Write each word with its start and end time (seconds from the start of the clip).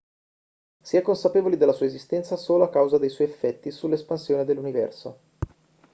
si 0.81 0.97
è 0.97 1.03
consapevoli 1.03 1.57
della 1.57 1.73
sua 1.73 1.85
esistenza 1.85 2.35
solo 2.35 2.63
a 2.63 2.71
causa 2.71 2.97
dei 2.97 3.09
suoi 3.09 3.27
effetti 3.27 3.69
sull'espansione 3.69 4.45
dell'universo 4.45 5.19